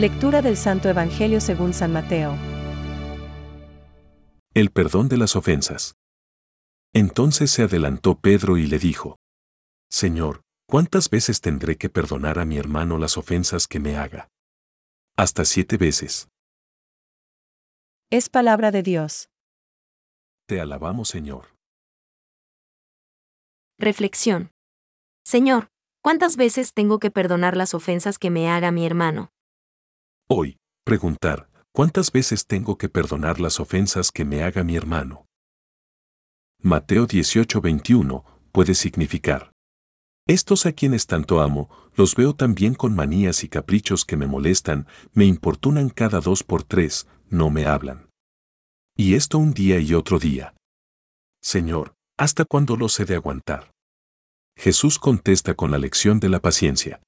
Lectura 0.00 0.40
del 0.40 0.56
Santo 0.56 0.88
Evangelio 0.88 1.42
según 1.42 1.74
San 1.74 1.92
Mateo. 1.92 2.34
El 4.54 4.70
perdón 4.70 5.10
de 5.10 5.18
las 5.18 5.36
ofensas. 5.36 5.94
Entonces 6.94 7.50
se 7.50 7.64
adelantó 7.64 8.18
Pedro 8.18 8.56
y 8.56 8.66
le 8.66 8.78
dijo, 8.78 9.18
Señor, 9.90 10.40
¿cuántas 10.66 11.10
veces 11.10 11.42
tendré 11.42 11.76
que 11.76 11.90
perdonar 11.90 12.38
a 12.38 12.46
mi 12.46 12.56
hermano 12.56 12.96
las 12.96 13.18
ofensas 13.18 13.68
que 13.68 13.78
me 13.78 13.98
haga? 13.98 14.30
Hasta 15.18 15.44
siete 15.44 15.76
veces. 15.76 16.28
Es 18.08 18.30
palabra 18.30 18.70
de 18.70 18.82
Dios. 18.82 19.28
Te 20.46 20.62
alabamos, 20.62 21.10
Señor. 21.10 21.54
Reflexión. 23.78 24.50
Señor, 25.26 25.68
¿cuántas 26.02 26.38
veces 26.38 26.72
tengo 26.72 27.00
que 27.00 27.10
perdonar 27.10 27.54
las 27.54 27.74
ofensas 27.74 28.18
que 28.18 28.30
me 28.30 28.48
haga 28.48 28.72
mi 28.72 28.86
hermano? 28.86 29.30
Hoy, 30.32 30.58
preguntar, 30.84 31.50
¿cuántas 31.72 32.12
veces 32.12 32.46
tengo 32.46 32.78
que 32.78 32.88
perdonar 32.88 33.40
las 33.40 33.58
ofensas 33.58 34.12
que 34.12 34.24
me 34.24 34.44
haga 34.44 34.62
mi 34.62 34.76
hermano? 34.76 35.26
Mateo 36.62 37.08
18:21 37.08 38.22
puede 38.52 38.74
significar. 38.76 39.50
Estos 40.28 40.66
a 40.66 40.72
quienes 40.72 41.08
tanto 41.08 41.40
amo, 41.40 41.68
los 41.96 42.14
veo 42.14 42.36
también 42.36 42.76
con 42.76 42.94
manías 42.94 43.42
y 43.42 43.48
caprichos 43.48 44.04
que 44.04 44.16
me 44.16 44.28
molestan, 44.28 44.86
me 45.14 45.24
importunan 45.24 45.88
cada 45.88 46.20
dos 46.20 46.44
por 46.44 46.62
tres, 46.62 47.08
no 47.28 47.50
me 47.50 47.66
hablan. 47.66 48.08
Y 48.96 49.14
esto 49.14 49.36
un 49.36 49.52
día 49.52 49.80
y 49.80 49.94
otro 49.94 50.20
día. 50.20 50.54
Señor, 51.42 51.94
¿hasta 52.16 52.44
cuándo 52.44 52.76
los 52.76 53.00
he 53.00 53.04
de 53.04 53.16
aguantar? 53.16 53.72
Jesús 54.56 55.00
contesta 55.00 55.54
con 55.54 55.72
la 55.72 55.78
lección 55.78 56.20
de 56.20 56.28
la 56.28 56.38
paciencia. 56.38 57.00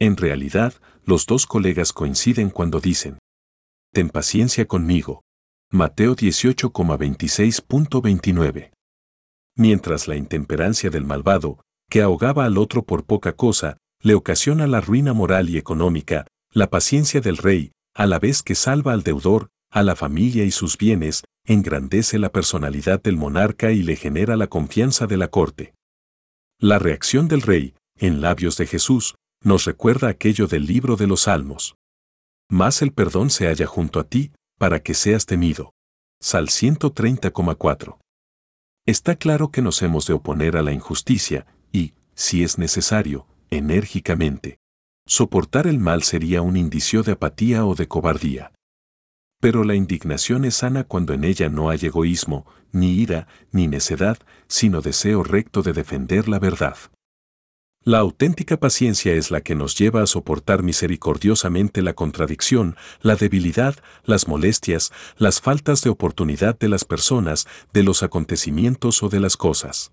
En 0.00 0.16
realidad, 0.16 0.74
los 1.04 1.26
dos 1.26 1.46
colegas 1.46 1.92
coinciden 1.92 2.50
cuando 2.50 2.80
dicen, 2.80 3.20
Ten 3.92 4.08
paciencia 4.08 4.66
conmigo, 4.66 5.22
Mateo 5.70 6.16
18,26.29. 6.16 8.72
Mientras 9.56 10.08
la 10.08 10.16
intemperancia 10.16 10.90
del 10.90 11.04
malvado, 11.04 11.60
que 11.90 12.02
ahogaba 12.02 12.46
al 12.46 12.56
otro 12.56 12.84
por 12.84 13.04
poca 13.04 13.34
cosa, 13.34 13.76
le 14.02 14.14
ocasiona 14.14 14.66
la 14.66 14.80
ruina 14.80 15.12
moral 15.12 15.50
y 15.50 15.58
económica, 15.58 16.26
la 16.50 16.70
paciencia 16.70 17.20
del 17.20 17.36
rey, 17.36 17.72
a 17.94 18.06
la 18.06 18.18
vez 18.18 18.42
que 18.42 18.54
salva 18.54 18.94
al 18.94 19.02
deudor, 19.02 19.50
a 19.70 19.82
la 19.82 19.96
familia 19.96 20.44
y 20.44 20.50
sus 20.50 20.78
bienes, 20.78 21.24
engrandece 21.44 22.18
la 22.18 22.32
personalidad 22.32 23.02
del 23.02 23.18
monarca 23.18 23.72
y 23.72 23.82
le 23.82 23.96
genera 23.96 24.36
la 24.36 24.46
confianza 24.46 25.06
de 25.06 25.18
la 25.18 25.28
corte. 25.28 25.74
La 26.58 26.78
reacción 26.78 27.28
del 27.28 27.42
rey, 27.42 27.74
en 27.96 28.22
labios 28.22 28.56
de 28.56 28.66
Jesús, 28.66 29.16
nos 29.42 29.64
recuerda 29.64 30.08
aquello 30.08 30.46
del 30.46 30.66
libro 30.66 30.96
de 30.96 31.06
los 31.06 31.22
Salmos. 31.22 31.76
Más 32.50 32.82
el 32.82 32.92
perdón 32.92 33.30
se 33.30 33.46
halla 33.46 33.66
junto 33.66 34.00
a 34.00 34.04
ti, 34.04 34.32
para 34.58 34.80
que 34.80 34.94
seas 34.94 35.24
temido. 35.24 35.72
Sal 36.20 36.48
130,4. 36.48 37.98
Está 38.86 39.16
claro 39.16 39.50
que 39.50 39.62
nos 39.62 39.80
hemos 39.82 40.06
de 40.06 40.14
oponer 40.14 40.56
a 40.56 40.62
la 40.62 40.72
injusticia 40.72 41.46
y, 41.72 41.94
si 42.14 42.42
es 42.42 42.58
necesario, 42.58 43.26
enérgicamente. 43.50 44.58
Soportar 45.06 45.66
el 45.66 45.78
mal 45.78 46.02
sería 46.02 46.42
un 46.42 46.56
indicio 46.56 47.02
de 47.02 47.12
apatía 47.12 47.64
o 47.64 47.74
de 47.74 47.88
cobardía. 47.88 48.52
Pero 49.40 49.64
la 49.64 49.74
indignación 49.74 50.44
es 50.44 50.56
sana 50.56 50.84
cuando 50.84 51.14
en 51.14 51.24
ella 51.24 51.48
no 51.48 51.70
hay 51.70 51.78
egoísmo, 51.82 52.46
ni 52.72 52.92
ira, 52.92 53.26
ni 53.52 53.66
necedad, 53.66 54.18
sino 54.48 54.82
deseo 54.82 55.22
recto 55.22 55.62
de 55.62 55.72
defender 55.72 56.28
la 56.28 56.38
verdad. 56.38 56.76
La 57.82 58.00
auténtica 58.00 58.58
paciencia 58.58 59.14
es 59.14 59.30
la 59.30 59.40
que 59.40 59.54
nos 59.54 59.74
lleva 59.74 60.02
a 60.02 60.06
soportar 60.06 60.62
misericordiosamente 60.62 61.80
la 61.80 61.94
contradicción, 61.94 62.76
la 63.00 63.16
debilidad, 63.16 63.74
las 64.04 64.28
molestias, 64.28 64.92
las 65.16 65.40
faltas 65.40 65.80
de 65.80 65.88
oportunidad 65.88 66.58
de 66.58 66.68
las 66.68 66.84
personas, 66.84 67.48
de 67.72 67.82
los 67.82 68.02
acontecimientos 68.02 69.02
o 69.02 69.08
de 69.08 69.20
las 69.20 69.38
cosas. 69.38 69.92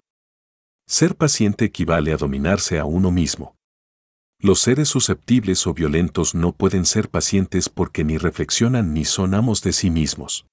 Ser 0.86 1.16
paciente 1.16 1.64
equivale 1.64 2.12
a 2.12 2.18
dominarse 2.18 2.78
a 2.78 2.84
uno 2.84 3.10
mismo. 3.10 3.56
Los 4.38 4.60
seres 4.60 4.90
susceptibles 4.90 5.66
o 5.66 5.74
violentos 5.74 6.36
no 6.36 6.52
pueden 6.52 6.86
ser 6.86 7.10
pacientes 7.10 7.70
porque 7.70 8.04
ni 8.04 8.18
reflexionan 8.18 8.94
ni 8.94 9.06
son 9.06 9.34
amos 9.34 9.64
de 9.64 9.72
sí 9.72 9.90
mismos. 9.90 10.46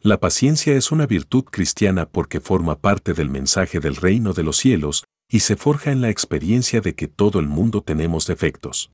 La 0.00 0.20
paciencia 0.20 0.74
es 0.74 0.92
una 0.92 1.06
virtud 1.06 1.44
cristiana 1.44 2.06
porque 2.06 2.40
forma 2.40 2.78
parte 2.78 3.14
del 3.14 3.30
mensaje 3.30 3.80
del 3.80 3.96
reino 3.96 4.34
de 4.34 4.42
los 4.42 4.58
cielos, 4.58 5.04
y 5.32 5.40
se 5.40 5.56
forja 5.56 5.90
en 5.90 6.02
la 6.02 6.10
experiencia 6.10 6.82
de 6.82 6.94
que 6.94 7.08
todo 7.08 7.40
el 7.40 7.48
mundo 7.48 7.82
tenemos 7.82 8.26
defectos. 8.26 8.92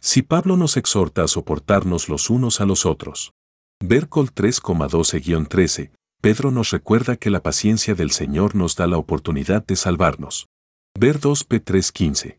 Si 0.00 0.22
Pablo 0.22 0.56
nos 0.56 0.78
exhorta 0.78 1.22
a 1.22 1.28
soportarnos 1.28 2.08
los 2.08 2.30
unos 2.30 2.62
a 2.62 2.64
los 2.64 2.86
otros. 2.86 3.32
Bercol 3.78 4.32
3,12-13, 4.32 5.92
Pedro 6.22 6.50
nos 6.50 6.70
recuerda 6.70 7.16
que 7.16 7.28
la 7.28 7.42
paciencia 7.42 7.94
del 7.94 8.12
Señor 8.12 8.54
nos 8.54 8.76
da 8.76 8.86
la 8.86 8.96
oportunidad 8.96 9.64
de 9.66 9.76
salvarnos. 9.76 10.46
Ver 10.98 11.20
2p 11.20 11.62
3:15. 11.62 12.38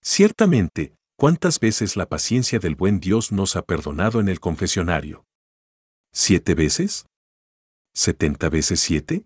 Ciertamente, 0.00 0.94
¿cuántas 1.18 1.58
veces 1.58 1.96
la 1.96 2.08
paciencia 2.08 2.60
del 2.60 2.76
buen 2.76 3.00
Dios 3.00 3.32
nos 3.32 3.56
ha 3.56 3.62
perdonado 3.62 4.20
en 4.20 4.28
el 4.28 4.38
confesionario? 4.38 5.24
¿Siete 6.12 6.54
veces? 6.54 7.06
¿Setenta 7.92 8.48
veces 8.48 8.78
siete? 8.80 9.24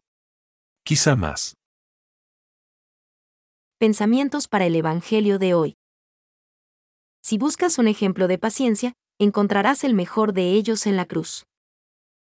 Quizá 0.84 1.16
más. 1.16 1.54
Pensamientos 3.78 4.46
para 4.46 4.66
el 4.66 4.76
Evangelio 4.76 5.40
de 5.40 5.52
hoy. 5.52 5.76
Si 7.22 7.38
buscas 7.38 7.76
un 7.78 7.88
ejemplo 7.88 8.28
de 8.28 8.38
paciencia, 8.38 8.92
encontrarás 9.18 9.82
el 9.82 9.94
mejor 9.94 10.32
de 10.32 10.52
ellos 10.52 10.86
en 10.86 10.96
la 10.96 11.06
cruz. 11.06 11.44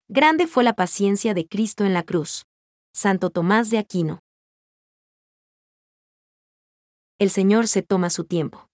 Grande 0.08 0.46
fue 0.46 0.64
la 0.64 0.72
paciencia 0.72 1.34
de 1.34 1.46
Cristo 1.46 1.84
en 1.84 1.92
la 1.92 2.04
cruz. 2.04 2.46
Santo 2.94 3.28
Tomás 3.28 3.68
de 3.68 3.76
Aquino. 3.76 4.20
El 7.18 7.28
Señor 7.28 7.68
se 7.68 7.82
toma 7.82 8.08
su 8.08 8.24
tiempo. 8.24 8.70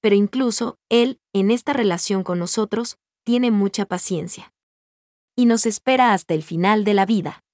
Pero 0.00 0.16
incluso, 0.16 0.78
Él, 0.88 1.20
en 1.32 1.52
esta 1.52 1.72
relación 1.72 2.24
con 2.24 2.40
nosotros, 2.40 2.96
tiene 3.24 3.52
mucha 3.52 3.86
paciencia. 3.86 4.52
Y 5.36 5.46
nos 5.46 5.66
espera 5.66 6.12
hasta 6.14 6.34
el 6.34 6.42
final 6.42 6.82
de 6.82 6.94
la 6.94 7.06
vida. 7.06 7.44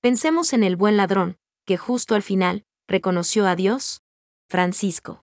Pensemos 0.00 0.52
en 0.52 0.64
el 0.64 0.74
buen 0.74 0.96
ladrón, 0.96 1.38
que 1.64 1.76
justo 1.76 2.16
al 2.16 2.22
final, 2.24 2.64
¿Reconoció 2.90 3.46
a 3.46 3.54
Dios? 3.54 4.00
Francisco. 4.48 5.20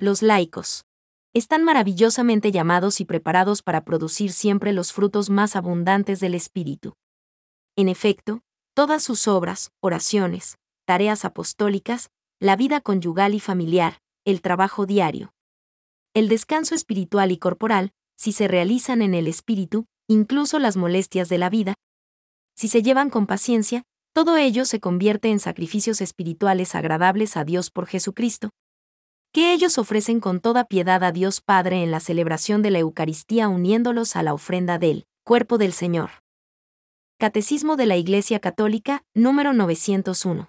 Los 0.00 0.22
laicos. 0.22 0.84
Están 1.34 1.62
maravillosamente 1.62 2.50
llamados 2.50 3.00
y 3.00 3.04
preparados 3.04 3.62
para 3.62 3.84
producir 3.84 4.32
siempre 4.32 4.72
los 4.72 4.92
frutos 4.92 5.30
más 5.30 5.54
abundantes 5.54 6.18
del 6.18 6.34
Espíritu. 6.34 6.94
En 7.76 7.88
efecto, 7.88 8.40
todas 8.74 9.04
sus 9.04 9.28
obras, 9.28 9.70
oraciones, 9.80 10.56
tareas 10.84 11.24
apostólicas, 11.24 12.10
la 12.40 12.56
vida 12.56 12.80
conyugal 12.80 13.34
y 13.34 13.40
familiar, 13.40 14.00
el 14.24 14.40
trabajo 14.40 14.84
diario, 14.84 15.30
el 16.12 16.28
descanso 16.28 16.74
espiritual 16.74 17.30
y 17.30 17.38
corporal, 17.38 17.92
si 18.16 18.32
se 18.32 18.48
realizan 18.48 19.00
en 19.00 19.14
el 19.14 19.28
espíritu, 19.28 19.86
incluso 20.08 20.58
las 20.58 20.76
molestias 20.76 21.28
de 21.28 21.38
la 21.38 21.50
vida, 21.50 21.74
si 22.56 22.66
se 22.66 22.82
llevan 22.82 23.10
con 23.10 23.28
paciencia, 23.28 23.84
todo 24.16 24.38
ello 24.38 24.64
se 24.64 24.80
convierte 24.80 25.28
en 25.28 25.38
sacrificios 25.38 26.00
espirituales 26.00 26.74
agradables 26.74 27.36
a 27.36 27.44
Dios 27.44 27.70
por 27.70 27.86
Jesucristo, 27.86 28.48
que 29.30 29.52
ellos 29.52 29.76
ofrecen 29.76 30.20
con 30.20 30.40
toda 30.40 30.64
piedad 30.64 31.04
a 31.04 31.12
Dios 31.12 31.42
Padre 31.42 31.82
en 31.82 31.90
la 31.90 32.00
celebración 32.00 32.62
de 32.62 32.70
la 32.70 32.78
Eucaristía 32.78 33.50
uniéndolos 33.50 34.16
a 34.16 34.22
la 34.22 34.32
ofrenda 34.32 34.78
del 34.78 35.04
cuerpo 35.22 35.58
del 35.58 35.74
Señor. 35.74 36.22
Catecismo 37.18 37.76
de 37.76 37.84
la 37.84 37.98
Iglesia 37.98 38.40
Católica, 38.40 39.02
número 39.12 39.52
901. 39.52 40.48